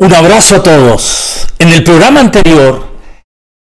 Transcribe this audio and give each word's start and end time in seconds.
Un 0.00 0.14
abrazo 0.14 0.56
a 0.56 0.62
todos. 0.62 1.48
En 1.58 1.70
el 1.70 1.82
programa 1.82 2.20
anterior 2.20 2.86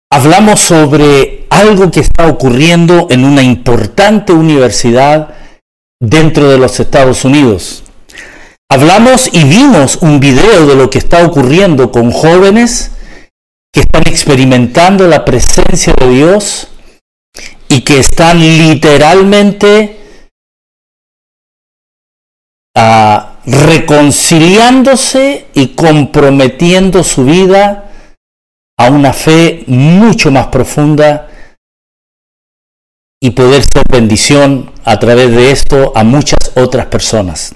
hablamos 0.09 0.61
sobre 0.61 1.45
algo 1.49 1.91
que 1.91 1.99
está 1.99 2.27
ocurriendo 2.27 3.07
en 3.09 3.25
una 3.25 3.43
importante 3.43 4.31
universidad 4.31 5.35
dentro 5.99 6.49
de 6.49 6.57
los 6.57 6.79
Estados 6.79 7.25
Unidos. 7.25 7.83
Hablamos 8.71 9.33
y 9.33 9.43
vimos 9.43 9.97
un 9.97 10.21
video 10.21 10.65
de 10.65 10.75
lo 10.75 10.89
que 10.89 10.99
está 10.99 11.25
ocurriendo 11.25 11.91
con 11.91 12.09
jóvenes 12.11 12.91
que 13.73 13.81
están 13.81 14.03
experimentando 14.07 15.05
la 15.09 15.25
presencia 15.25 15.93
de 15.99 16.09
Dios 16.09 16.69
y 17.67 17.81
que 17.81 17.99
están 17.99 18.39
literalmente 18.39 19.99
a 22.77 23.32
reconciliándose 23.45 25.47
y 25.53 25.69
comprometiendo 25.69 27.03
su 27.03 27.25
vida 27.25 27.91
a 28.77 28.89
una 28.89 29.13
fe 29.13 29.63
mucho 29.67 30.31
más 30.31 30.47
profunda 30.47 31.29
y 33.21 33.31
poder 33.31 33.63
ser 33.63 33.83
bendición 33.89 34.71
a 34.83 34.99
través 34.99 35.31
de 35.31 35.51
esto 35.51 35.93
a 35.95 36.03
muchas 36.03 36.39
otras 36.55 36.87
personas. 36.87 37.55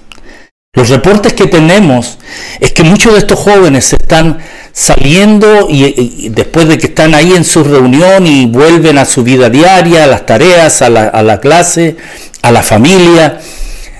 Los 0.74 0.90
reportes 0.90 1.32
que 1.32 1.46
tenemos 1.46 2.18
es 2.60 2.72
que 2.72 2.84
muchos 2.84 3.14
de 3.14 3.20
estos 3.20 3.38
jóvenes 3.38 3.92
están 3.92 4.38
saliendo 4.72 5.66
y, 5.68 6.28
después 6.28 6.68
de 6.68 6.78
que 6.78 6.86
están 6.86 7.14
ahí 7.14 7.32
en 7.32 7.44
su 7.44 7.64
reunión 7.64 8.26
y 8.26 8.46
vuelven 8.46 8.96
a 8.98 9.04
su 9.04 9.24
vida 9.24 9.50
diaria, 9.50 10.04
a 10.04 10.06
las 10.06 10.24
tareas, 10.24 10.82
a 10.82 10.88
la, 10.88 11.08
a 11.08 11.22
la 11.22 11.40
clase, 11.40 11.96
a 12.42 12.52
la 12.52 12.62
familia, 12.62 13.40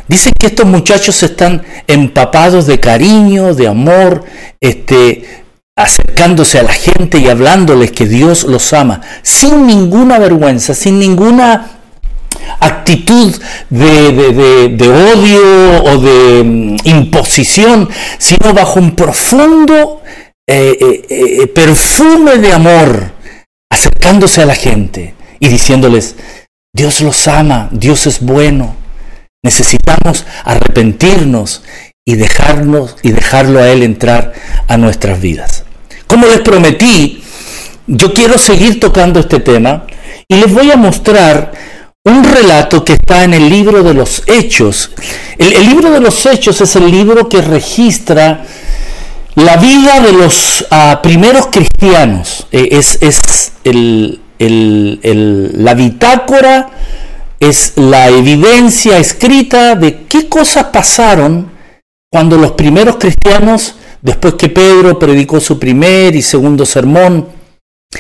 Dicen 0.09 0.33
que 0.39 0.47
estos 0.47 0.67
muchachos 0.67 1.23
están 1.23 1.63
empapados 1.87 2.67
de 2.67 2.81
cariño, 2.81 3.55
de 3.55 3.69
amor, 3.69 4.25
este, 4.61 5.45
acercándose 5.77 6.59
a 6.59 6.63
la 6.63 6.73
gente 6.73 7.19
y 7.19 7.29
hablándoles 7.29 7.93
que 7.93 8.07
Dios 8.07 8.45
los 8.45 8.73
ama, 8.73 9.03
sin 9.23 9.67
ninguna 9.67 10.19
vergüenza, 10.19 10.75
sin 10.75 10.99
ninguna 10.99 11.79
actitud 12.61 13.35
de, 13.71 14.75
odio 15.15 15.85
o 15.85 15.99
de 15.99 16.43
mm, 16.45 16.77
imposición, 16.85 17.89
sino 18.19 18.55
bajo 18.55 18.81
un 18.81 18.97
profundo 18.97 20.03
eh, 20.47 20.77
eh, 20.81 21.07
eh, 21.11 21.47
perfume 21.49 22.39
de 22.39 22.53
amor, 22.53 23.13
acercándose 23.71 24.43
a 24.43 24.47
la 24.47 24.55
gente 24.55 25.15
y 25.39 25.49
diciéndoles, 25.49 26.17
Dios 26.75 27.01
los 27.03 27.29
ama, 27.29 27.69
Dios 27.71 28.07
es 28.07 28.21
bueno. 28.21 28.75
Necesitamos 29.43 30.25
arrepentirnos 30.45 31.63
y 32.05 32.17
dejarnos 32.17 32.97
y 33.03 33.13
dejarlo 33.13 33.61
a 33.61 33.69
él 33.69 33.83
entrar 33.83 34.33
a 34.67 34.77
nuestras 34.77 35.21
vidas. 35.21 35.65
Como 36.07 36.27
les 36.27 36.41
prometí, 36.41 37.23
yo 37.87 38.13
quiero 38.13 38.39
seguir 38.39 38.81
tocando 38.81 39.21
este 39.21 39.41
tema 39.41 39.87
y 40.27 40.37
les 40.37 40.53
voy 40.53 40.71
a 40.71 40.77
mostrar 40.77 41.53
un 42.05 42.25
relato 42.25 42.85
que 42.85 42.95
está 42.95 43.25
en 43.25 43.35
el 43.35 43.49
libro 43.49 43.83
de 43.83 43.95
los 43.95 44.23
Hechos. 44.27 44.91
El, 45.37 45.67
libro 45.67 45.91
de 45.91 46.01
los 46.01 46.25
Hechos 46.27 46.61
es 46.61 46.77
el 46.77 46.91
libro 46.91 47.29
que 47.29 47.43
registra 47.43 48.45
la 49.35 49.57
vida 49.57 50.01
de 50.01 50.13
los 50.13 50.67
ah, 50.71 51.01
primeros 51.03 51.47
cristianos. 51.47 52.47
Eh, 52.51 52.69
es, 52.73 52.99
es 53.03 53.53
el, 53.65 54.21
la 54.39 55.75
bitácora 55.75 56.71
es 57.41 57.75
la 57.77 58.09
evidencia 58.09 58.99
escrita 58.99 59.75
de 59.75 60.05
qué 60.07 60.29
cosas 60.29 60.67
pasaron 60.67 61.53
cuando 62.11 62.37
los 62.37 62.53
primeros 62.53 62.97
cristianos, 62.97 63.75
después 64.01 64.35
que 64.35 64.49
Pedro 64.49 64.99
predicó 64.99 65.41
su 65.41 65.59
primer 65.59 66.17
y 66.17 66.23
segundo 66.23 66.65
sermón, 66.65 67.29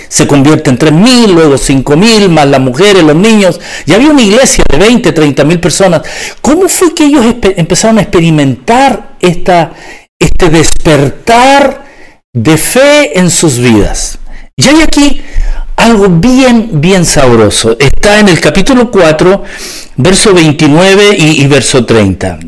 se 0.08 0.26
convierte 0.26 0.70
en 0.70 0.78
tres 0.78 0.92
mil, 0.92 1.32
luego 1.32 1.56
cinco 1.56 1.96
mil, 1.96 2.28
más 2.28 2.46
las 2.46 2.60
mujeres, 2.60 3.02
los 3.02 3.16
niños, 3.16 3.60
y 3.86 3.92
había 3.92 4.10
una 4.10 4.22
iglesia 4.22 4.64
de 4.70 4.78
20, 4.78 5.12
30 5.12 5.44
mil 5.44 5.60
personas. 5.60 6.02
¿Cómo 6.40 6.68
fue 6.68 6.94
que 6.94 7.04
ellos 7.04 7.24
empezaron 7.42 7.98
a 7.98 8.02
experimentar 8.02 9.16
esta, 9.20 9.72
este 10.18 10.50
despertar 10.50 11.84
de 12.32 12.56
fe 12.56 13.18
en 13.18 13.30
sus 13.30 13.58
vidas? 13.58 14.18
Y 14.56 14.66
hay 14.66 14.82
aquí 14.82 15.22
algo 15.78 16.08
bien, 16.08 16.80
bien 16.80 17.04
sabroso. 17.04 17.76
Está 17.78 18.18
en 18.18 18.28
el 18.28 18.40
capítulo 18.40 18.90
4, 18.90 19.44
verso 19.96 20.34
29 20.34 21.16
y, 21.16 21.46
verso 21.46 21.84
30. 21.84 22.40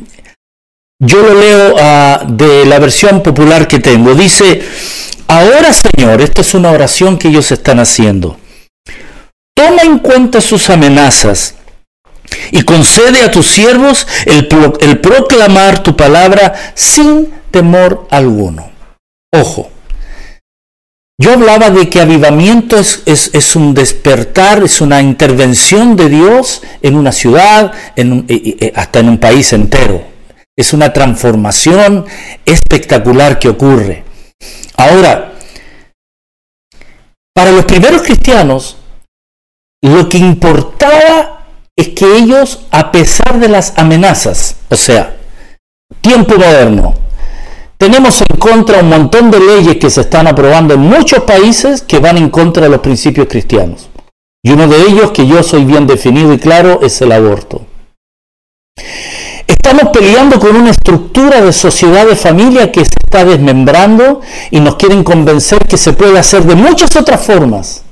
Yo 0.98 1.22
lo 1.22 1.34
leo 1.34 1.76
ah, 1.78 2.24
de 2.28 2.66
la 2.66 2.78
versión 2.78 3.22
popular 3.22 3.68
que 3.68 3.78
tengo. 3.78 4.14
Dice, 4.14 4.62
ahora 5.28 5.72
Señor, 5.72 6.20
esta 6.20 6.40
es 6.42 6.54
una 6.54 6.70
oración 6.70 7.16
que 7.18 7.28
ellos 7.28 7.50
están 7.52 7.78
haciendo. 7.78 8.36
Toma 9.54 9.82
en 9.82 10.00
cuenta 10.00 10.40
sus 10.40 10.68
amenazas 10.68 11.54
y 12.50 12.62
concede 12.62 13.22
a 13.22 13.30
tus 13.30 13.46
siervos 13.46 14.06
el 14.26 15.00
proclamar 15.00 15.82
tu 15.82 15.96
palabra 15.96 16.72
sin 16.74 17.32
temor 17.50 18.08
alguno. 18.10 18.70
Ojo, 19.32 19.70
yo 21.20 21.34
hablaba 21.34 21.68
de 21.68 21.90
que 21.90 22.00
avivamiento 22.00 22.78
es, 22.78 23.02
es, 23.04 23.54
un 23.54 23.74
despertar, 23.74 24.62
es 24.62 24.80
una 24.80 25.02
intervención 25.02 25.94
de 25.94 26.08
Dios 26.08 26.62
en 26.80 26.96
una 26.96 27.12
ciudad, 27.12 27.72
en 27.94 28.26
hasta 28.74 29.00
en 29.00 29.10
un 29.10 29.18
país 29.18 29.52
entero. 29.52 30.02
Es 30.56 30.72
una 30.72 30.94
transformación 30.94 32.06
espectacular 32.46 33.38
que 33.38 33.50
ocurre. 33.50 34.02
Ahora, 34.78 35.34
para 37.34 37.52
los 37.52 37.66
primeros 37.66 38.00
cristianos, 38.00 38.78
lo 39.82 40.08
que 40.08 40.16
importaba 40.16 41.44
es 41.76 41.90
que 41.90 42.16
ellos, 42.16 42.60
a 42.70 42.90
pesar 42.90 43.38
de 43.38 43.48
las 43.48 43.74
amenazas, 43.76 44.56
o 44.70 44.76
sea, 44.76 45.18
tiempo 46.00 46.36
moderno, 46.36 46.94
tenemos 47.80 48.20
en 48.20 48.36
contra 48.36 48.80
un 48.80 48.90
montón 48.90 49.30
de 49.30 49.40
leyes 49.40 49.78
que 49.78 49.88
se 49.88 50.02
están 50.02 50.26
aprobando 50.26 50.74
en 50.74 50.80
muchos 50.80 51.20
países 51.20 51.80
que 51.80 51.98
van 51.98 52.18
en 52.18 52.28
contra 52.28 52.64
de 52.64 52.68
los 52.68 52.80
principios 52.80 53.26
cristianos. 53.26 53.88
Y 54.44 54.50
uno 54.50 54.68
de 54.68 54.82
ellos, 54.82 55.12
que 55.12 55.26
yo 55.26 55.42
soy 55.42 55.64
bien 55.64 55.86
definido 55.86 56.34
y 56.34 56.38
claro, 56.38 56.80
es 56.82 57.00
el 57.00 57.10
aborto. 57.10 57.62
Estamos 59.46 59.94
peleando 59.94 60.38
con 60.38 60.56
una 60.56 60.72
estructura 60.72 61.40
de 61.40 61.54
sociedad 61.54 62.06
de 62.06 62.16
familia 62.16 62.70
que 62.70 62.84
se 62.84 62.92
está 63.02 63.24
desmembrando 63.24 64.20
y 64.50 64.60
nos 64.60 64.76
quieren 64.76 65.02
convencer 65.02 65.66
que 65.66 65.78
se 65.78 65.94
puede 65.94 66.18
hacer 66.18 66.44
de 66.44 66.56
muchas 66.56 66.94
otras 66.96 67.24
formas. 67.24 67.84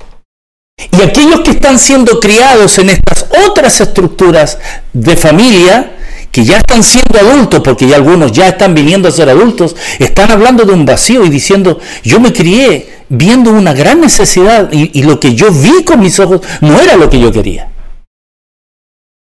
Y 0.77 1.01
aquellos 1.01 1.39
que 1.39 1.51
están 1.51 1.79
siendo 1.79 2.19
criados 2.19 2.77
en 2.77 2.91
estas 2.91 3.25
otras 3.47 3.81
estructuras 3.81 4.59
de 4.93 5.15
familia 5.15 5.95
que 6.31 6.43
ya 6.43 6.57
están 6.57 6.83
siendo 6.83 7.19
adultos, 7.19 7.61
porque 7.63 7.87
ya 7.87 7.95
algunos 7.95 8.31
ya 8.31 8.47
están 8.47 8.73
viniendo 8.73 9.07
a 9.07 9.11
ser 9.11 9.29
adultos, 9.29 9.75
están 9.97 10.31
hablando 10.31 10.63
de 10.63 10.73
un 10.73 10.85
vacío 10.85 11.25
y 11.25 11.29
diciendo, 11.29 11.79
yo 12.03 12.19
me 12.19 12.33
crié 12.33 12.99
viendo 13.09 13.51
una 13.51 13.73
gran 13.73 14.01
necesidad 14.01 14.71
y, 14.71 15.01
lo 15.03 15.19
que 15.19 15.33
yo 15.33 15.51
vi 15.51 15.83
con 15.83 15.99
mis 15.99 16.19
ojos 16.19 16.41
no 16.61 16.79
era 16.79 16.95
lo 16.95 17.09
que 17.09 17.19
yo 17.19 17.31
quería. 17.31 17.69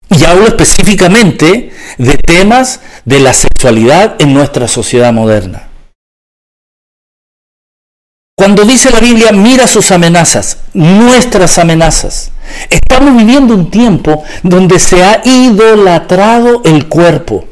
Y 0.09 0.23
hablo 0.25 0.47
específicamente 0.47 1.71
de 1.97 2.17
temas 2.17 2.79
de 3.03 3.19
la 3.19 3.33
sexualidad 3.33 4.15
en 4.19 4.33
nuestra 4.33 4.67
sociedad 4.67 5.11
moderna. 5.11 5.69
Cuando 8.35 8.63
dice 8.63 8.91
la 8.91 8.99
Biblia, 8.99 9.31
mira 9.31 9.67
sus 9.67 9.91
amenazas, 9.91 10.57
nuestras 10.73 11.57
amenazas. 11.57 12.32
Estamos 12.69 13.17
viviendo 13.17 13.53
un 13.53 13.69
tiempo 13.69 14.23
donde 14.43 14.79
se 14.79 15.03
ha 15.03 15.21
idolatrado 15.23 16.61
el 16.63 16.87
cuerpo. 16.87 17.45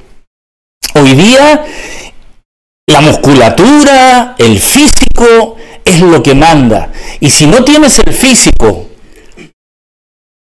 Hoy 0.94 1.14
día 1.14 1.66
la 2.92 3.02
musculatura, 3.02 4.36
el 4.38 4.60
físico 4.60 5.56
es 5.86 6.02
lo 6.02 6.22
que 6.22 6.36
manda. 6.36 6.92
Y 7.20 7.30
si 7.30 7.48
no 7.48 7.64
tienes 7.64 8.00
el 8.00 8.14
físico, 8.14 8.88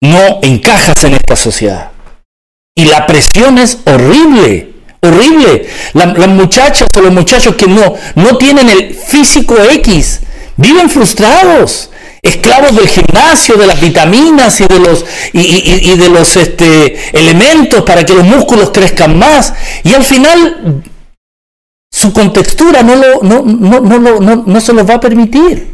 no 0.02 0.38
encajas 0.42 1.04
en 1.04 1.14
esta 1.14 1.36
sociedad. 1.36 1.90
Y 2.74 2.86
la 2.86 3.06
presión 3.06 3.58
es 3.58 3.78
horrible, 3.84 4.72
horrible. 5.02 5.68
las 5.92 6.28
muchachas 6.28 6.88
o 6.96 7.00
los 7.02 7.12
muchachos 7.12 7.54
que 7.54 7.66
no, 7.66 7.94
no 8.14 8.38
tienen 8.38 8.70
el 8.70 8.94
físico 8.94 9.56
X, 9.62 10.20
viven 10.56 10.88
frustrados 10.88 11.90
esclavos 12.22 12.76
del 12.76 12.88
gimnasio, 12.88 13.56
de 13.56 13.66
las 13.66 13.80
vitaminas 13.80 14.60
y 14.60 14.66
de 14.66 14.78
los, 14.78 15.04
y, 15.32 15.96
de 15.96 16.08
los 16.08 16.36
este, 16.36 17.18
elementos 17.18 17.82
para 17.82 18.04
que 18.04 18.14
los 18.14 18.24
músculos 18.24 18.70
crezcan 18.70 19.18
más. 19.18 19.52
Y 19.82 19.92
al 19.94 20.04
final 20.04 20.82
su 21.90 22.12
contextura 22.12 22.82
no, 22.82 22.94
lo, 22.94 23.22
no, 23.22 23.42
no, 23.42 24.44
no 24.46 24.60
se 24.60 24.72
los 24.72 24.88
va 24.88 24.94
a 24.94 25.00
permitir. 25.00 25.72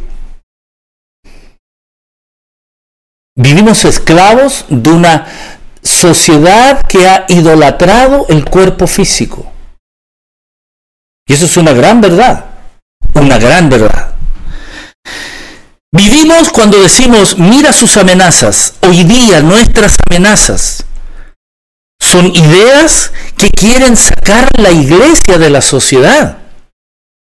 Vivimos 3.36 3.84
esclavos 3.84 4.64
de 4.68 4.90
una 4.90 5.26
sociedad 5.82 6.82
que 6.82 7.08
ha 7.08 7.24
idolatrado 7.28 8.26
el 8.28 8.44
cuerpo 8.44 8.86
físico. 8.86 9.52
Y 11.28 11.34
eso 11.34 11.44
es 11.44 11.56
una 11.56 11.72
gran 11.72 12.00
verdad. 12.00 12.46
una 13.14 13.38
gran 13.38 13.68
verdad. 13.68 14.17
Vivimos 15.90 16.50
cuando 16.50 16.80
decimos, 16.80 17.38
mira 17.38 17.72
sus 17.72 17.96
amenazas. 17.96 18.74
Hoy 18.82 19.04
día 19.04 19.40
nuestras 19.40 19.96
amenazas 20.06 20.84
son 21.98 22.26
ideas 22.26 23.10
que 23.36 23.48
quieren 23.50 23.96
sacar 23.96 24.48
la 24.58 24.70
iglesia 24.70 25.38
de 25.38 25.50
la 25.50 25.62
sociedad. 25.62 26.38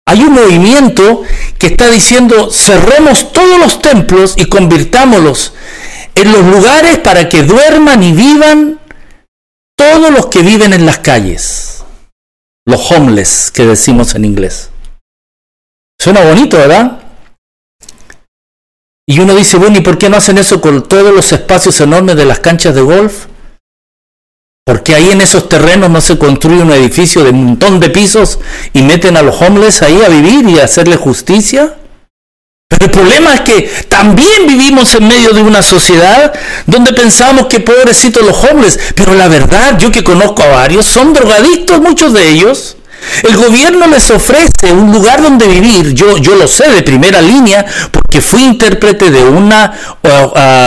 Hay 0.08 0.22
un 0.22 0.34
movimiento 0.34 1.24
que 1.58 1.68
está 1.68 1.90
diciendo, 1.90 2.52
cerremos 2.52 3.32
todos 3.32 3.60
los 3.60 3.82
templos 3.82 4.34
y 4.36 4.46
convirtámoslos 4.46 5.54
en 6.16 6.32
los 6.32 6.44
lugares 6.44 7.00
para 7.00 7.30
que 7.30 7.44
duerman 7.44 8.02
y 8.04 8.14
vivan 8.14 8.80
todos 9.78 10.12
los 10.12 10.28
que 10.28 10.42
viven 10.42 10.74
en 10.74 10.86
las 10.86 11.00
calles. 11.00 11.84
Los 12.66 12.92
homeless, 12.92 13.52
que 13.52 13.66
decimos 13.66 14.16
en 14.16 14.26
inglés. 14.26 14.70
Suena 16.00 16.22
bonito, 16.22 16.58
¿verdad? 16.58 17.05
Y 19.08 19.20
uno 19.20 19.36
dice, 19.36 19.58
bueno, 19.58 19.78
¿y 19.78 19.82
por 19.82 19.98
qué 19.98 20.10
no 20.10 20.18
hacen 20.18 20.38
eso 20.38 20.60
con 20.62 20.88
todos 20.88 21.14
los 21.14 21.32
espacios 21.32 21.80
enormes 21.80 22.16
de 22.16 22.26
las 22.26 22.40
canchas 22.40 22.74
de 22.74 22.82
golf? 22.82 23.28
Porque 24.66 24.96
ahí 24.96 25.12
en 25.12 25.22
esos 25.22 25.48
terrenos 25.48 25.92
no 25.92 26.02
se 26.02 26.18
construye 26.18 26.64
un 26.64 26.72
edificio 26.72 27.24
de 27.24 27.30
un 27.30 27.46
montón 27.46 27.80
de 27.80 27.92
pisos 27.92 28.40
y 28.74 28.82
meten 28.82 29.16
a 29.16 29.22
los 29.22 29.40
homeless 29.40 29.84
ahí 29.84 30.02
a 30.02 30.10
vivir 30.10 30.50
y 30.50 30.60
a 30.60 30.64
hacerle 30.64 30.96
justicia. 30.96 31.76
Pero 32.68 32.86
el 32.86 32.92
problema 32.92 33.36
es 33.36 33.42
que 33.42 33.62
también 33.88 34.48
vivimos 34.48 34.96
en 34.96 35.08
medio 35.08 35.34
de 35.34 35.44
una 35.44 35.62
sociedad 35.62 36.34
donde 36.66 36.94
pensamos 36.94 37.46
que 37.46 37.60
pobrecitos 37.60 38.26
los 38.26 38.44
homeless, 38.44 38.80
pero 38.96 39.14
la 39.14 39.28
verdad, 39.28 39.78
yo 39.78 39.92
que 39.92 40.04
conozco 40.04 40.42
a 40.42 40.48
varios, 40.48 40.88
son 40.88 41.14
drogadictos 41.14 41.80
muchos 41.80 42.12
de 42.14 42.28
ellos. 42.28 42.78
El 43.24 43.36
gobierno 43.38 43.88
les 43.88 44.10
ofrece 44.12 44.72
un 44.72 44.92
lugar 44.92 45.22
donde 45.22 45.48
vivir, 45.48 45.94
yo, 45.94 46.18
yo 46.18 46.36
lo 46.36 46.48
sé 46.48 46.70
de 46.70 46.84
primera 46.84 47.22
línea, 47.22 47.66
porque 47.92 48.22
fui 48.22 48.44
intérprete 48.44 49.12
de 49.12 49.24
una 49.24 49.74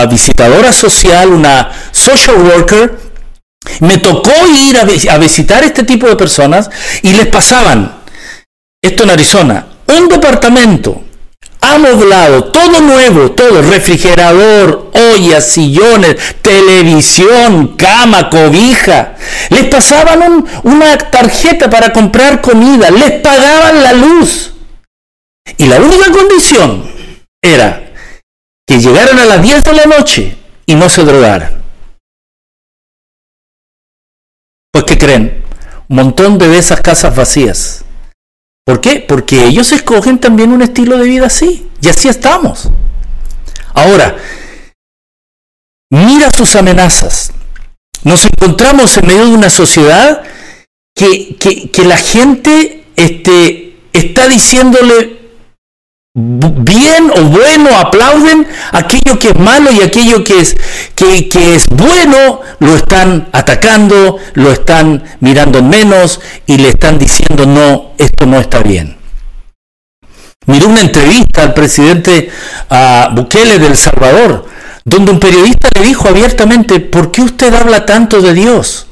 visitadora 0.09 0.73
social, 0.73 1.33
una 1.33 1.71
social 1.91 2.37
worker, 2.37 2.99
me 3.81 3.99
tocó 3.99 4.33
ir 4.49 4.79
a, 4.79 5.15
a 5.15 5.19
visitar 5.19 5.65
este 5.65 5.83
tipo 5.83 6.07
de 6.07 6.17
personas 6.17 6.71
y 7.03 7.13
les 7.13 7.27
pasaban, 7.27 7.97
esto 8.83 9.03
en 9.03 9.11
Arizona, 9.11 9.67
un 9.87 10.09
departamento 10.09 11.08
amoblado, 11.61 12.45
todo 12.45 12.81
nuevo, 12.81 13.33
todo, 13.33 13.63
refrigerador, 13.63 14.91
ollas, 14.95 15.49
sillones, 15.49 16.17
televisión, 16.41 17.77
cama, 17.77 18.31
cobija. 18.31 19.17
Les 19.51 19.65
pasaban 19.65 20.47
una 20.63 20.99
tarjeta 20.99 21.69
para 21.69 21.93
comprar 21.93 22.41
comida, 22.41 22.91
les 22.91 23.13
pagaban 23.21 23.83
la 23.83 23.93
luz. 23.93 24.53
Y 25.57 25.67
la 25.67 25.81
única 25.81 26.11
condición 26.13 26.91
era 27.43 27.93
que 28.67 28.79
llegaran 28.79 29.19
a 29.19 29.25
las 29.25 29.43
10 29.43 29.65
de 29.65 29.73
la 29.73 29.85
noche 29.87 30.37
y 30.67 30.75
no 30.75 30.89
se 30.89 31.05
drogaran. 31.05 31.63
Pues 34.71 34.85
que 34.85 34.99
creen, 34.99 35.43
un 35.89 35.97
montón 35.97 36.39
de 36.39 36.59
esas 36.59 36.81
casas 36.81 37.17
vacías 37.17 37.85
¿Por 38.69 38.83
qué? 38.83 39.01
Porque 39.01 39.47
ellos 39.47 39.73
escogen 39.73 40.19
también 40.19 40.53
un 40.53 40.61
estilo 40.61 40.99
de 40.99 41.07
vida 41.07 41.25
así. 41.25 41.67
Y 41.81 41.89
así 41.89 42.07
estamos. 42.07 42.69
Ahora, 43.73 44.15
mira 45.89 46.31
sus 46.31 46.55
amenazas. 46.55 47.33
Nos 48.05 48.27
encontramos 48.27 48.95
en 48.99 49.07
medio 49.07 49.25
de 49.25 49.33
una 49.33 49.49
sociedad 49.49 50.23
que, 50.95 51.37
que, 51.73 51.85
la 51.87 51.97
gente 51.97 52.85
este, 52.97 53.79
está 53.95 54.29
diciéndole 54.29 55.18
bien 56.19 57.11
o 57.17 57.23
bueno, 57.25 57.77
aplauden 57.79 58.47
aquello 58.73 59.19
que 59.19 59.29
es 59.29 59.39
malo 59.39 59.71
y 59.71 59.83
aquello 59.83 60.25
que 60.25 60.41
es, 60.41 60.57
que, 60.95 61.29
que, 61.29 61.55
es 61.55 61.67
bueno, 61.69 62.41
lo 62.59 62.75
están 62.75 63.29
atacando, 63.33 64.19
lo 64.35 64.51
están 64.51 65.05
mirando 65.21 65.63
menos 65.63 66.21
y 66.47 66.59
le 66.59 66.71
están 66.71 66.99
diciendo 66.99 67.47
no, 67.47 67.93
esto 67.99 68.27
no 68.27 68.41
está 68.41 68.61
bien. 68.61 68.97
Miré 70.47 70.67
una 70.67 70.81
entrevista 70.81 71.43
al 71.43 71.55
presidente 71.55 72.31
a 72.71 73.11
Bukele 73.15 73.59
del 73.59 73.77
Salvador, 73.77 74.47
donde 74.85 75.13
un 75.13 75.21
periodista 75.21 75.69
le 75.75 75.87
dijo 75.87 76.09
abiertamente, 76.09 76.81
¿por 76.81 77.13
qué 77.13 77.23
usted 77.23 77.55
habla 77.55 77.85
tanto 77.85 78.21
de 78.23 78.33
Dios? 78.33 78.87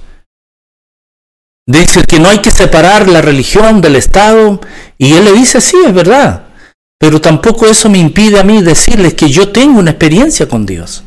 Dice 1.69 2.05
que 2.05 2.21
no 2.21 2.29
hay 2.29 2.39
que 2.39 2.53
separar 2.53 3.09
la 3.09 3.23
religión 3.23 3.81
del 3.81 3.97
Estado. 3.97 4.61
Y 4.99 5.15
él 5.15 5.25
le 5.25 5.33
dice, 5.33 5.61
sí, 5.61 5.77
es 5.85 5.93
verdad. 5.93 6.46
Pero 6.99 7.21
tampoco 7.21 7.67
eso 7.67 7.89
me 7.89 7.99
impide 7.99 8.41
a 8.41 8.45
mí 8.45 8.63
decirles 8.63 9.15
que 9.15 9.29
yo 9.29 9.51
tengo 9.51 9.79
una 9.79 9.91
experiencia 9.91 10.49
con 10.49 10.65
Dios. 10.65 11.03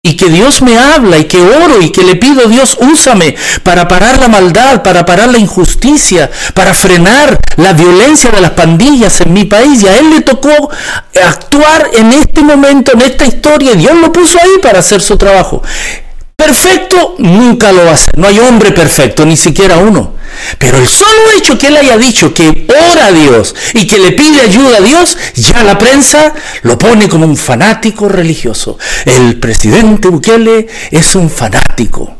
Y 0.00 0.16
que 0.16 0.28
Dios 0.28 0.62
me 0.62 0.78
habla 0.78 1.18
y 1.18 1.24
que 1.24 1.40
oro 1.40 1.80
y 1.80 1.90
que 1.90 2.04
le 2.04 2.14
pido 2.16 2.46
a 2.46 2.48
Dios, 2.48 2.78
úsame 2.80 3.34
para 3.64 3.88
parar 3.88 4.18
la 4.18 4.28
maldad, 4.28 4.82
para 4.82 5.04
parar 5.04 5.28
la 5.28 5.38
injusticia, 5.38 6.30
para 6.54 6.72
frenar 6.72 7.38
la 7.56 7.72
violencia 7.72 8.30
de 8.30 8.40
las 8.40 8.52
pandillas 8.52 9.20
en 9.20 9.32
mi 9.32 9.44
país. 9.44 9.82
Y 9.82 9.88
a 9.88 9.98
Él 9.98 10.10
le 10.10 10.20
tocó 10.20 10.70
actuar 11.24 11.90
en 11.94 12.12
este 12.12 12.42
momento, 12.42 12.92
en 12.92 13.02
esta 13.02 13.26
historia. 13.26 13.74
Dios 13.74 13.96
lo 13.96 14.12
puso 14.12 14.38
ahí 14.40 14.58
para 14.62 14.78
hacer 14.78 15.00
su 15.00 15.16
trabajo. 15.16 15.62
Perfecto 16.38 17.16
nunca 17.18 17.72
lo 17.72 17.84
va 17.84 17.90
a 17.90 17.94
hacer. 17.94 18.16
No 18.16 18.28
hay 18.28 18.38
hombre 18.38 18.70
perfecto, 18.70 19.26
ni 19.26 19.36
siquiera 19.36 19.78
uno. 19.78 20.14
Pero 20.56 20.78
el 20.78 20.86
solo 20.86 21.32
hecho 21.36 21.58
que 21.58 21.66
él 21.66 21.76
haya 21.76 21.98
dicho 21.98 22.32
que 22.32 22.64
ora 22.68 23.06
a 23.06 23.12
Dios 23.12 23.56
y 23.74 23.88
que 23.88 23.98
le 23.98 24.12
pide 24.12 24.42
ayuda 24.42 24.78
a 24.78 24.80
Dios, 24.80 25.18
ya 25.34 25.64
la 25.64 25.76
prensa 25.76 26.32
lo 26.62 26.78
pone 26.78 27.08
como 27.08 27.26
un 27.26 27.36
fanático 27.36 28.08
religioso. 28.08 28.78
El 29.04 29.40
presidente 29.40 30.08
Bukele 30.08 30.68
es 30.92 31.16
un 31.16 31.28
fanático. 31.28 32.16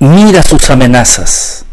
Mira 0.00 0.42
sus 0.42 0.68
amenazas. 0.70 1.64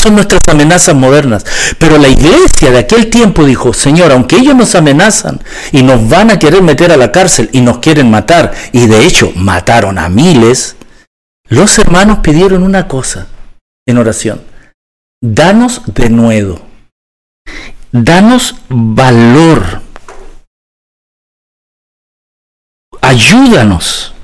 Son 0.00 0.14
nuestras 0.14 0.40
amenazas 0.48 0.94
modernas. 0.94 1.44
Pero 1.78 1.98
la 1.98 2.08
iglesia 2.08 2.70
de 2.70 2.78
aquel 2.78 3.10
tiempo 3.10 3.44
dijo, 3.44 3.74
Señor, 3.74 4.12
aunque 4.12 4.36
ellos 4.36 4.56
nos 4.56 4.74
amenazan 4.74 5.40
y 5.72 5.82
nos 5.82 6.08
van 6.08 6.30
a 6.30 6.38
querer 6.38 6.62
meter 6.62 6.90
a 6.90 6.96
la 6.96 7.12
cárcel 7.12 7.50
y 7.52 7.60
nos 7.60 7.80
quieren 7.80 8.10
matar, 8.10 8.54
y 8.72 8.86
de 8.86 9.04
hecho 9.04 9.30
mataron 9.36 9.98
a 9.98 10.08
miles, 10.08 10.76
los 11.48 11.78
hermanos 11.78 12.20
pidieron 12.20 12.62
una 12.62 12.88
cosa 12.88 13.26
en 13.86 13.98
oración. 13.98 14.40
Danos 15.20 15.82
de 15.84 16.08
nuevo. 16.08 16.62
Danos 17.92 18.54
valor. 18.70 19.82
Ayúdanos 23.02 24.14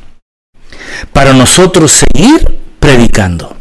para 1.13 1.35
nosotros 1.35 2.03
seguir 2.15 2.61
predicando. 2.81 3.55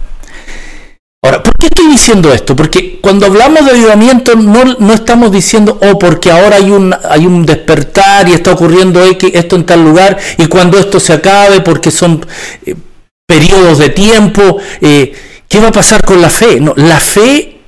Ahora, 1.25 1.41
¿por 1.41 1.53
qué 1.57 1.65
estoy 1.65 1.87
diciendo 1.87 2.31
esto? 2.31 2.55
Porque 2.55 2.99
cuando 3.01 3.25
hablamos 3.25 3.65
de 3.65 3.71
avivamiento 3.71 4.35
no, 4.35 4.93
estamos 4.93 5.31
diciendo, 5.31 5.79
oh, 5.81 5.97
porque 5.97 6.29
ahora 6.29 6.57
hay 6.57 6.69
un, 6.69 6.95
hay 7.09 7.25
un 7.25 7.43
despertar 7.43 8.29
y 8.29 8.33
está 8.33 8.51
ocurriendo 8.51 9.03
esto 9.03 9.55
en 9.55 9.65
tal 9.65 9.83
lugar 9.83 10.19
y 10.37 10.45
cuando 10.45 10.77
esto 10.77 10.99
se 10.99 11.13
acabe, 11.13 11.61
porque 11.61 11.89
son 11.89 12.23
eh, 12.63 12.75
periodos 13.25 13.79
de 13.79 13.89
tiempo, 13.89 14.57
eh, 14.81 15.15
¿qué 15.49 15.59
va 15.59 15.69
a 15.69 15.71
pasar 15.71 16.05
con 16.05 16.21
la 16.21 16.29
fe? 16.29 16.59
No, 16.59 16.75
la 16.75 16.99
fe 16.99 17.59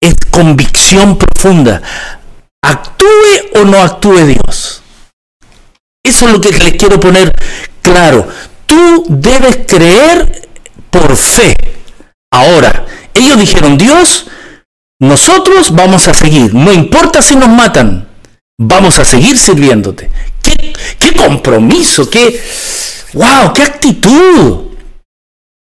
es 0.00 0.14
convicción 0.30 1.18
profunda. 1.18 1.82
Actúe 2.62 3.58
o 3.60 3.64
no 3.64 3.78
actúe 3.78 4.26
Dios. 4.26 4.80
Eso 6.04 6.26
es 6.26 6.32
lo 6.32 6.40
que 6.40 6.50
les 6.50 6.74
quiero 6.74 7.00
poner 7.00 7.32
claro. 7.82 8.28
Tú 8.64 9.06
debes 9.08 9.58
creer 9.66 10.48
por 10.92 11.16
fe 11.16 11.56
Ahora, 12.34 12.84
ellos 13.14 13.38
dijeron, 13.38 13.78
Dios, 13.78 14.26
nosotros 14.98 15.70
vamos 15.72 16.08
a 16.08 16.14
seguir, 16.14 16.52
no 16.52 16.72
importa 16.72 17.22
si 17.22 17.36
nos 17.36 17.48
matan, 17.48 18.08
vamos 18.58 18.98
a 18.98 19.04
seguir 19.04 19.38
sirviéndote. 19.38 20.10
¿Qué, 20.42 21.14
compromiso? 21.16 22.10
¿Qué, 22.10 22.42
wow, 23.12 23.52
qué 23.54 23.62
actitud? 23.62 24.62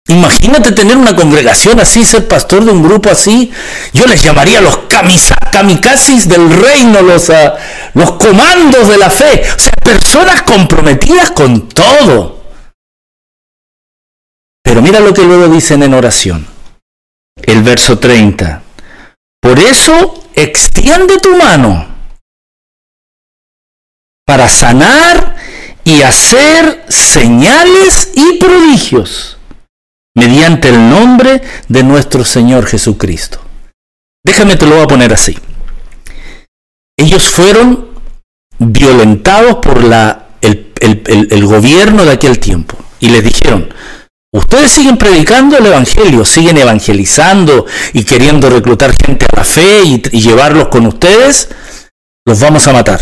Imagínate 0.09 0.73
tener 0.73 0.99
una 0.99 1.17
congregación 1.17 1.81
así, 1.81 2.05
ser 2.05 2.29
pastor 2.29 2.62
de 2.62 2.73
un 2.73 2.83
grupo 2.83 3.09
así. 3.09 3.50
Yo 3.95 4.05
les 4.05 4.23
llamaría 4.23 4.61
los 4.61 4.81
kamikazes 5.50 6.29
del 6.29 6.50
reino, 6.50 7.00
los, 7.00 7.31
ah, 7.31 7.57
los 7.95 8.12
comandos 8.12 8.87
de 8.87 8.99
la 8.99 9.09
fe. 9.09 9.45
O 9.57 9.59
sea, 9.59 9.73
personas 9.83 10.43
comprometidas 10.43 11.31
con 11.31 11.71
todo. 11.71 12.40
Pero 14.62 14.83
mira 14.83 15.00
lo 15.00 15.12
que 15.12 15.23
luego 15.23 15.49
dicen 15.49 15.83
en 15.83 15.95
oración. 15.95 16.47
El 17.43 17.62
verso 17.62 17.99
30. 17.99 18.62
Por 19.40 19.59
eso 19.59 20.25
extiende 20.35 21.19
tu 21.19 21.37
mano 21.37 21.87
para 24.26 24.49
sanar 24.49 25.37
y 25.85 26.02
hacer 26.02 26.85
señales 26.88 28.12
y 28.14 28.38
prodigios 28.38 29.38
mediante 30.14 30.69
el 30.69 30.88
nombre 30.88 31.43
de 31.69 31.83
nuestro 31.83 32.25
Señor 32.25 32.67
Jesucristo. 32.67 33.40
Déjame 34.25 34.57
te 34.57 34.67
lo 34.67 34.76
voy 34.76 34.85
a 34.85 34.88
poner 34.88 35.12
así. 35.12 35.37
Ellos 36.97 37.25
fueron 37.31 37.88
violentados 38.59 39.57
por 39.57 39.83
la, 39.83 40.29
el, 40.43 40.73
el 41.31 41.47
gobierno 41.47 42.05
de 42.05 42.12
aquel 42.12 42.38
tiempo 42.38 42.76
y 43.00 43.09
les 43.09 43.25
dijeron, 43.25 43.73
Ustedes 44.33 44.71
siguen 44.71 44.97
predicando 44.97 45.59
el 45.59 45.67
Evangelio, 45.67 46.25
siguen 46.25 46.57
evangelizando 46.59 47.67
y 47.93 48.05
queriendo 48.05 48.49
reclutar 48.49 48.95
gente 48.95 49.27
a 49.27 49.37
la 49.37 49.45
fe 49.45 49.83
y, 49.83 49.99
llevarlos 50.21 50.69
con 50.69 50.87
ustedes, 50.87 51.49
los 52.25 52.39
vamos 52.39 52.69
a 52.69 52.73
matar. 52.73 53.01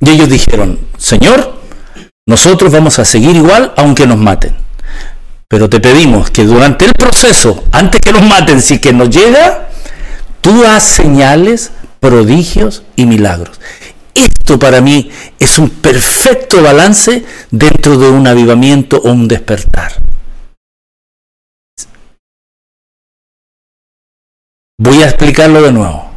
Y 0.00 0.08
ellos 0.10 0.30
dijeron, 0.30 0.80
Señor, 0.96 1.60
nosotros 2.26 2.72
vamos 2.72 2.98
a 2.98 3.04
seguir 3.04 3.36
igual 3.36 3.74
aunque 3.76 4.06
nos 4.06 4.16
maten. 4.16 4.56
Pero 5.46 5.68
te 5.68 5.78
pedimos 5.78 6.30
que 6.30 6.44
durante 6.44 6.86
el 6.86 6.92
proceso, 6.92 7.64
antes 7.70 8.00
que 8.00 8.12
nos 8.12 8.22
maten, 8.22 8.62
si 8.62 8.78
que 8.78 8.94
nos 8.94 9.10
llega, 9.10 9.68
tú 10.40 10.64
haz 10.64 10.84
señales, 10.84 11.70
prodigios 12.00 12.82
y 12.96 13.04
milagros. 13.04 13.60
Esto 14.18 14.58
para 14.58 14.80
mí 14.80 15.08
es 15.38 15.60
un 15.60 15.70
perfecto 15.70 16.60
balance 16.60 17.24
dentro 17.52 17.96
de 17.96 18.10
un 18.10 18.26
avivamiento 18.26 18.96
o 18.96 19.12
un 19.12 19.28
despertar. 19.28 19.92
Voy 24.80 25.02
a 25.02 25.06
explicarlo 25.06 25.62
de 25.62 25.70
nuevo. 25.70 26.10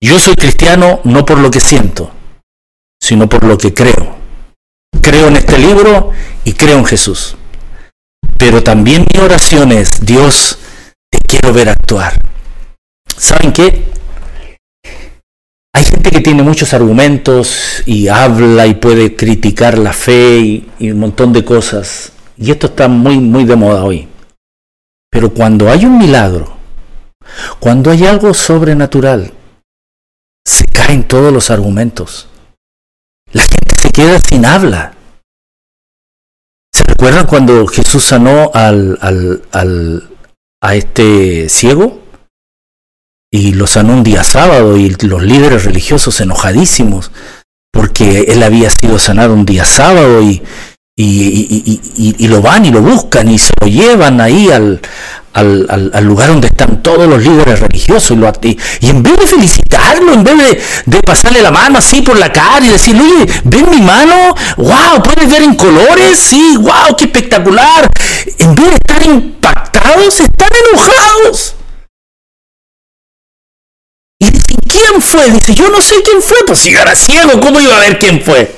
Yo 0.00 0.20
soy 0.20 0.36
cristiano 0.36 1.00
no 1.02 1.26
por 1.26 1.38
lo 1.38 1.50
que 1.50 1.58
siento, 1.58 2.12
sino 3.02 3.28
por 3.28 3.42
lo 3.42 3.58
que 3.58 3.74
creo. 3.74 4.16
Creo 5.02 5.26
en 5.26 5.38
este 5.38 5.58
libro 5.58 6.12
y 6.44 6.52
creo 6.52 6.78
en 6.78 6.84
Jesús. 6.84 7.36
Pero 8.38 8.62
también 8.62 9.06
mi 9.12 9.18
oración 9.18 9.72
es, 9.72 10.06
Dios, 10.06 10.60
te 11.10 11.18
quiero 11.18 11.52
ver 11.52 11.68
actuar. 11.68 12.16
¿Saben 13.16 13.52
qué? 13.52 13.97
Hay 15.74 15.84
gente 15.84 16.10
que 16.10 16.20
tiene 16.20 16.42
muchos 16.42 16.72
argumentos 16.74 17.82
y 17.86 18.08
habla 18.08 18.66
y 18.66 18.74
puede 18.74 19.14
criticar 19.14 19.78
la 19.78 19.92
fe 19.92 20.38
y, 20.78 20.90
un 20.90 21.00
montón 21.00 21.32
de 21.32 21.44
cosas. 21.44 22.12
Y 22.36 22.50
esto 22.50 22.68
está 22.68 22.88
muy, 22.88 23.18
muy 23.18 23.44
de 23.44 23.56
moda 23.56 23.84
hoy. 23.84 24.08
Pero 25.10 25.32
cuando 25.32 25.70
hay 25.70 25.84
un 25.84 25.98
milagro, 25.98 26.56
cuando 27.58 27.90
hay 27.90 28.06
algo 28.06 28.32
sobrenatural, 28.34 29.32
se 30.46 30.64
caen 30.64 31.06
todos 31.06 31.32
los 31.32 31.50
argumentos. 31.50 32.28
La 33.32 33.42
gente 33.42 33.74
se 33.80 33.90
queda 33.90 34.18
sin 34.20 34.46
habla. 34.46 34.94
¿Se 36.72 36.82
recuerdan 36.84 37.26
cuando 37.26 37.66
Jesús 37.66 38.04
sanó 38.04 38.50
al, 38.54 38.98
al, 39.00 39.42
al, 39.52 40.10
a 40.62 40.74
este 40.74 41.48
ciego? 41.48 42.07
Y 43.30 43.52
lo 43.52 43.66
sanó 43.66 43.92
un 43.92 44.02
día 44.02 44.24
sábado 44.24 44.76
y 44.76 44.90
los 45.02 45.22
líderes 45.22 45.64
religiosos 45.64 46.20
enojadísimos 46.20 47.10
porque 47.72 48.26
él 48.28 48.42
había 48.42 48.70
sido 48.70 48.98
sanado 48.98 49.34
un 49.34 49.44
día 49.44 49.64
sábado 49.64 50.22
y, 50.22 50.42
y, 50.96 52.26
lo 52.26 52.42
van 52.42 52.64
y 52.64 52.70
lo 52.70 52.80
buscan 52.80 53.30
y 53.30 53.38
se 53.38 53.52
lo 53.60 53.68
llevan 53.68 54.20
ahí 54.20 54.50
al, 54.50 54.80
al, 55.32 55.90
al, 55.92 56.04
lugar 56.04 56.28
donde 56.28 56.48
están 56.48 56.82
todos 56.82 57.06
los 57.06 57.22
líderes 57.22 57.60
religiosos 57.60 58.10
y, 58.10 58.16
lo, 58.16 58.32
y, 58.42 58.58
en 58.88 59.02
vez 59.02 59.16
de 59.18 59.26
felicitarlo, 59.26 60.12
en 60.12 60.24
vez 60.24 60.38
de, 60.38 60.62
de, 60.86 61.02
pasarle 61.02 61.42
la 61.42 61.52
mano 61.52 61.78
así 61.78 62.02
por 62.02 62.18
la 62.18 62.32
cara 62.32 62.66
y 62.66 62.70
decirle, 62.70 63.02
oye, 63.02 63.32
ven 63.44 63.70
mi 63.70 63.80
mano, 63.80 64.34
wow, 64.56 65.02
puedes 65.04 65.30
ver 65.30 65.42
en 65.42 65.54
colores, 65.54 66.18
sí, 66.18 66.56
wow, 66.56 66.96
qué 66.96 67.04
espectacular, 67.04 67.88
en 68.38 68.54
vez 68.56 68.70
de 68.70 68.74
estar 68.74 69.06
impactados, 69.06 70.20
están 70.20 70.48
enojados. 70.72 71.57
¿Quién 74.68 75.00
fue? 75.00 75.30
Dice, 75.30 75.54
yo 75.54 75.68
no 75.70 75.80
sé 75.80 75.96
quién 76.04 76.22
fue, 76.22 76.38
pues 76.46 76.60
si 76.60 76.70
yo 76.70 76.80
era 76.80 76.94
ciego, 76.94 77.40
¿cómo 77.40 77.60
iba 77.60 77.76
a 77.76 77.80
ver 77.80 77.98
quién 77.98 78.20
fue? 78.20 78.54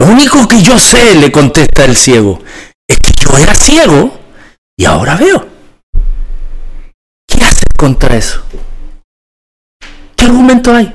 Lo 0.00 0.06
único 0.06 0.46
que 0.48 0.62
yo 0.62 0.78
sé, 0.78 1.14
le 1.16 1.30
contesta 1.30 1.84
el 1.84 1.96
ciego, 1.96 2.42
es 2.88 2.98
que 2.98 3.12
yo 3.20 3.36
era 3.36 3.54
ciego 3.54 4.18
y 4.76 4.84
ahora 4.84 5.16
veo. 5.16 5.46
¿Qué 7.26 7.44
haces 7.44 7.68
contra 7.76 8.16
eso? 8.16 8.42
¿Qué 10.16 10.24
argumento 10.24 10.74
hay? 10.74 10.92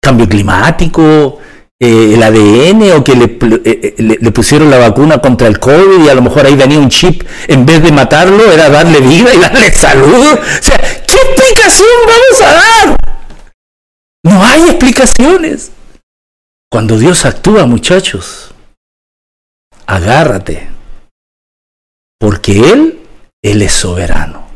¿Cambio 0.00 0.28
climático? 0.28 1.38
Eh, 1.80 2.14
el 2.14 2.22
ADN 2.24 2.90
o 2.96 3.04
que 3.04 3.12
eh, 3.12 3.94
le, 3.98 4.16
le, 4.20 4.32
pusieron 4.32 4.68
la 4.68 4.78
vacuna 4.78 5.18
contra 5.18 5.46
el 5.46 5.60
COVID 5.60 6.06
y 6.06 6.08
a 6.08 6.14
lo 6.14 6.22
mejor 6.22 6.44
ahí 6.44 6.56
venía 6.56 6.76
un 6.76 6.88
chip, 6.88 7.22
en 7.46 7.64
vez 7.64 7.80
de 7.84 7.92
matarlo, 7.92 8.50
era 8.50 8.68
darle 8.68 8.98
vida 8.98 9.32
y 9.32 9.38
darle 9.38 9.72
salud. 9.72 10.34
O 10.34 10.62
sea, 10.62 10.76
¿qué 10.76 10.87
explicación 11.48 11.88
vamos 12.06 12.40
a 12.42 12.52
dar? 12.52 12.96
No 14.24 14.44
hay 14.44 14.62
explicaciones. 14.68 15.72
Cuando 16.70 16.98
Dios 16.98 17.24
actúa, 17.24 17.64
muchachos, 17.64 18.54
agárrate, 19.86 20.68
porque 22.20 22.72
Él, 22.72 23.06
Él 23.42 23.62
es 23.62 23.72
soberano. 23.72 24.46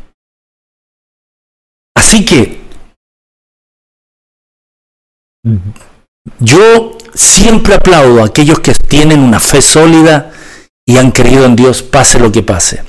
Así 1.95 2.23
que 2.23 2.61
yo 6.39 6.97
siempre 7.15 7.75
aplaudo 7.75 8.21
a 8.21 8.27
aquellos 8.27 8.59
que 8.59 8.73
tienen 8.73 9.19
una 9.19 9.39
fe 9.39 9.61
sólida 9.61 10.31
y 10.85 10.97
han 10.97 11.11
creído 11.11 11.45
en 11.45 11.55
Dios 11.55 11.81
pase 11.81 12.19
lo 12.19 12.31
que 12.31 12.43
pase. 12.43 12.83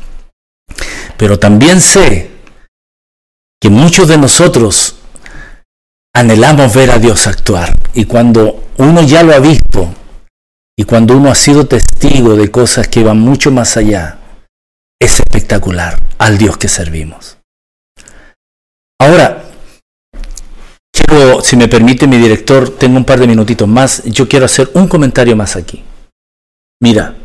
Pero 1.17 1.39
también 1.39 1.81
sé 1.81 2.34
que 3.65 3.71
muchos 3.71 4.09
de 4.09 4.19
nosotros 4.19 4.95
anhelamos 6.15 6.75
ver 6.75 6.91
a 6.91 6.99
Dios 6.99 7.27
actuar. 7.27 7.75
Y 7.95 8.05
cuando 8.05 8.63
uno 8.77 9.03
ya 9.03 9.23
lo 9.23 9.35
ha 9.35 9.39
visto 9.39 9.89
y 10.77 10.85
cuando 10.85 11.17
uno 11.17 11.31
ha 11.31 11.35
sido 11.35 11.67
testigo 11.67 12.37
de 12.37 12.51
cosas 12.51 12.89
que 12.89 13.03
van 13.03 13.19
mucho 13.19 13.51
más 13.51 13.79
allá, 13.79 14.19
es 15.01 15.19
espectacular 15.19 15.97
al 16.19 16.37
Dios 16.37 16.59
que 16.59 16.69
servimos. 16.69 17.39
Ahora, 19.01 19.45
si 21.43 21.57
me 21.57 21.67
permite 21.67 22.07
mi 22.07 22.19
director, 22.19 22.69
tengo 22.69 22.99
un 22.99 23.07
par 23.07 23.19
de 23.19 23.29
minutitos 23.29 23.67
más, 23.67 24.05
yo 24.05 24.29
quiero 24.29 24.45
hacer 24.45 24.71
un 24.75 24.89
comentario 24.89 25.37
más 25.37 25.57
aquí. 25.57 25.83
Mira, 26.83 27.17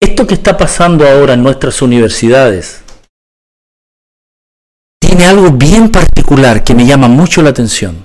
esto 0.00 0.28
que 0.28 0.34
está 0.34 0.56
pasando 0.56 1.08
ahora 1.08 1.34
en 1.34 1.42
nuestras 1.42 1.82
universidades 1.82 2.84
tiene 5.00 5.26
algo 5.26 5.50
bien 5.50 5.90
particular 5.90 6.64
que 6.64 6.74
me 6.74 6.86
llama 6.86 7.08
mucho 7.08 7.42
la 7.42 7.50
atención. 7.50 8.04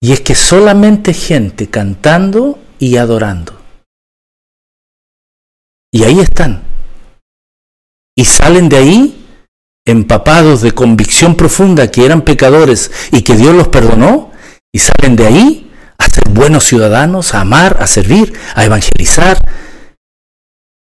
Y 0.00 0.12
es 0.12 0.20
que 0.20 0.34
solamente 0.34 1.14
gente 1.14 1.70
cantando 1.70 2.58
y 2.78 2.96
adorando. 2.96 3.60
Y 5.92 6.04
ahí 6.04 6.20
están. 6.20 6.62
Y 8.16 8.24
salen 8.24 8.68
de 8.68 8.76
ahí 8.76 9.22
empapados 9.84 10.62
de 10.62 10.72
convicción 10.72 11.34
profunda 11.34 11.90
que 11.90 12.04
eran 12.04 12.22
pecadores 12.22 12.90
y 13.10 13.22
que 13.22 13.36
Dios 13.36 13.54
los 13.54 13.68
perdonó, 13.68 14.30
y 14.72 14.78
salen 14.78 15.16
de 15.16 15.26
ahí 15.26 15.70
a 15.98 16.06
ser 16.06 16.28
buenos 16.30 16.64
ciudadanos, 16.64 17.34
a 17.34 17.40
amar, 17.40 17.76
a 17.80 17.86
servir, 17.86 18.32
a 18.54 18.64
evangelizar, 18.64 19.38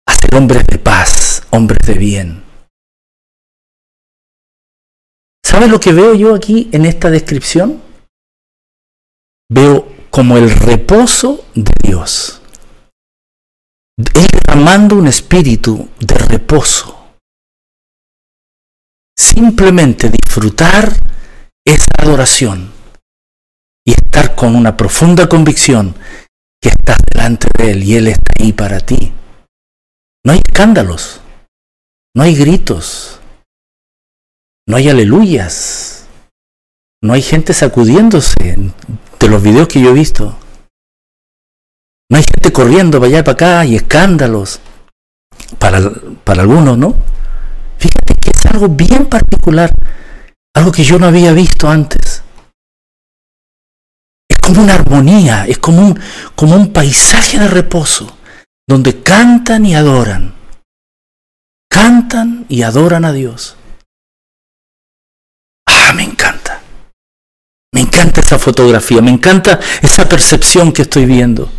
a 0.06 0.14
ser 0.14 0.36
hombres 0.36 0.66
de 0.68 0.78
paz, 0.78 1.44
hombres 1.50 1.80
de 1.88 1.94
bien. 1.96 2.43
¿Sabes 5.54 5.70
lo 5.70 5.80
que 5.80 5.94
veo 5.94 6.16
yo 6.16 6.34
aquí 6.34 6.68
en 6.72 6.84
esta 6.84 7.12
descripción? 7.12 7.80
Veo 9.52 9.88
como 10.10 10.36
el 10.36 10.50
reposo 10.50 11.46
de 11.54 11.72
Dios. 11.84 12.42
Él 13.98 14.28
derramando 14.32 14.96
un 14.96 15.06
espíritu 15.06 15.90
de 16.00 16.16
reposo 16.16 17.18
simplemente 19.16 20.10
disfrutar 20.10 20.92
esa 21.64 21.92
adoración 22.00 22.72
y 23.86 23.92
estar 23.92 24.34
con 24.34 24.56
una 24.56 24.76
profunda 24.76 25.30
convicción 25.30 25.94
que 26.60 26.70
estás 26.70 26.98
delante 27.14 27.48
de 27.60 27.74
Él 27.74 27.84
y 27.84 27.96
Él 27.96 28.08
está 28.08 28.34
ahí 28.40 28.54
para 28.54 28.80
ti. 28.80 29.14
No 30.26 30.34
hay 30.34 30.40
escándalos, 30.40 31.22
no 32.16 32.24
hay 32.24 32.34
gritos, 32.36 33.20
no 34.68 34.78
hay 34.78 34.90
aleluyas, 34.90 36.08
no 37.02 37.14
hay 37.14 37.22
gente 37.22 37.54
sacudiéndose 37.54 38.36
de 39.20 39.28
los 39.28 39.42
videos 39.44 39.68
que 39.68 39.82
yo 39.82 39.90
he 39.90 39.94
visto. 39.94 40.38
No 42.10 42.18
hay 42.18 42.24
gente 42.24 42.54
corriendo 42.54 43.00
para 43.00 43.08
allá 43.10 43.20
y 43.20 43.24
para 43.24 43.34
acá 43.34 43.66
y 43.66 43.76
escándalos. 43.76 44.60
Para, 45.60 45.80
para 46.24 46.42
algunos, 46.42 46.78
¿no? 46.78 46.96
Fíjate 47.78 48.16
que 48.22 48.32
es 48.32 48.46
algo 48.46 48.70
bien 48.70 49.08
particular, 49.08 49.72
algo 50.56 50.72
que 50.72 50.84
yo 50.84 51.00
no 51.00 51.08
había 51.08 51.34
visto 51.34 51.70
antes. 51.70 52.24
Es 54.30 54.38
como 54.38 54.62
una 54.62 54.76
armonía, 54.76 55.46
es 55.48 55.58
como 55.58 55.82
un, 55.82 56.00
como 56.36 56.56
un 56.56 56.72
paisaje 56.72 57.40
de 57.40 57.48
reposo. 57.48 58.18
donde 58.68 59.04
cantan 59.04 59.66
y 59.66 59.76
adoran. 59.76 60.34
Cantan 61.70 62.46
y 62.48 62.62
adoran 62.64 63.06
a 63.06 63.12
Dios. 63.12 63.58
Ah, 65.68 65.92
me 65.94 66.04
encanta. 66.04 66.62
Me 67.74 67.82
encanta 67.94 68.22
esa 68.22 68.40
fotografía, 68.40 69.02
me 69.02 69.12
encanta 69.12 69.60
esa 69.82 70.08
percepción 70.10 70.72
que 70.72 70.84
estoy 70.84 71.06
viendo. 71.06 71.50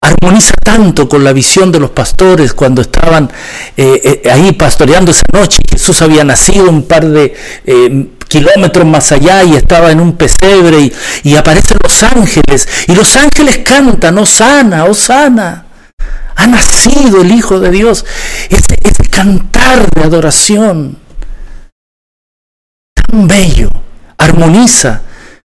Armoniza 0.00 0.54
tanto 0.64 1.08
con 1.08 1.22
la 1.22 1.32
visión 1.32 1.70
de 1.70 1.78
los 1.78 1.90
pastores 1.90 2.54
cuando 2.54 2.82
estaban 2.82 3.30
eh, 3.76 4.20
eh, 4.24 4.30
ahí 4.30 4.52
pastoreando 4.52 5.12
esa 5.12 5.22
noche. 5.32 5.58
Jesús 5.70 6.02
había 6.02 6.24
nacido 6.24 6.68
un 6.68 6.82
par 6.84 7.06
de 7.06 7.34
eh, 7.64 8.08
kilómetros 8.26 8.84
más 8.84 9.12
allá 9.12 9.44
y 9.44 9.54
estaba 9.54 9.92
en 9.92 10.00
un 10.00 10.16
pesebre 10.16 10.92
y, 11.22 11.36
aparecen 11.36 11.78
los 11.82 12.02
ángeles 12.02 12.66
y 12.88 12.94
los 12.94 13.14
ángeles 13.16 13.58
cantan, 13.58 14.18
Osana, 14.18 14.86
Osana. 14.86 15.66
Ha 16.34 16.46
nacido 16.46 17.20
el 17.20 17.30
Hijo 17.30 17.60
de 17.60 17.70
Dios. 17.70 18.04
Ese 18.48 18.74
cantar 19.08 19.88
de 19.90 20.02
adoración 20.02 20.98
tan 22.94 23.28
bello, 23.28 23.68
armoniza 24.16 25.02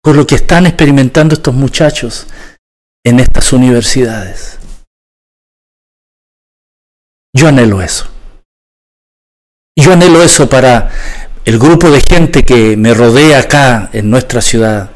con 0.05 0.15
lo 0.15 0.27
que 0.27 0.35
están 0.35 0.67
experimentando 0.67 1.33
estos 1.33 1.55
muchachos 1.55 2.27
en 3.03 3.19
estas 3.19 3.51
universidades. 3.53 4.59
Yo 7.35 7.47
anhelo 7.47 7.81
eso. 7.81 8.05
Yo 9.75 9.93
anhelo 9.93 10.21
eso 10.21 10.47
para 10.47 10.91
el 11.43 11.57
grupo 11.57 11.89
de 11.89 12.01
gente 12.01 12.43
que 12.43 12.77
me 12.77 12.93
rodea 12.93 13.39
acá 13.39 13.89
en 13.93 14.11
nuestra 14.11 14.41
ciudad. 14.41 14.91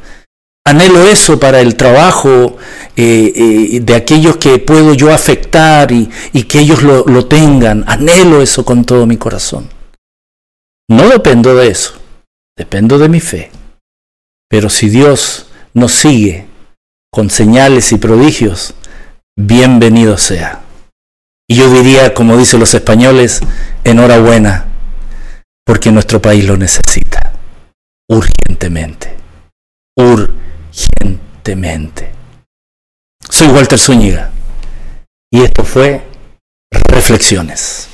Anhelo 0.63 1.07
eso 1.07 1.39
para 1.39 1.59
el 1.59 1.75
trabajo 1.75 2.57
eh, 2.95 3.33
eh, 3.35 3.79
de 3.79 3.95
aquellos 3.95 4.37
que 4.37 4.59
puedo 4.59 4.93
yo 4.93 5.11
afectar 5.11 5.91
y, 5.91 6.05
que 6.43 6.59
ellos 6.59 6.83
lo, 6.83 7.03
lo 7.05 7.25
tengan. 7.25 7.83
Anhelo 7.87 8.43
eso 8.43 8.63
con 8.63 8.85
todo 8.85 9.07
mi 9.07 9.17
corazón. 9.17 9.67
No 10.87 11.09
dependo 11.09 11.55
de 11.55 11.69
eso, 11.69 11.93
dependo 12.55 12.99
de 12.99 13.09
mi 13.09 13.19
fe. 13.19 13.49
Pero 14.49 14.69
si 14.69 14.89
Dios 14.89 15.45
nos 15.73 15.93
sigue 15.93 16.47
con 17.11 17.29
señales 17.29 17.91
y 17.91 17.97
prodigios, 17.97 18.73
bienvenido 19.37 20.17
sea. 20.17 20.61
Y 21.47 21.55
yo 21.55 21.71
diría, 21.71 22.13
como 22.13 22.35
dicen 22.35 22.59
los 22.59 22.73
españoles, 22.73 23.41
enhorabuena 23.83 24.65
porque 25.65 25.91
nuestro 25.91 26.19
país 26.19 26.45
lo 26.45 26.57
necesita 26.57 27.33
urgentemente, 28.09 29.15
urgentemente. 29.95 32.11
Soy 33.29 33.49
Walter 33.49 33.77
Zúñiga 33.77 34.31
y 35.31 35.43
esto 35.43 35.63
fue 35.63 36.01
Reflexiones. 36.71 37.87